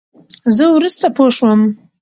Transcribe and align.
زه 0.55 0.63
ورورسته 0.73 1.07
پوشوم. 1.17 1.61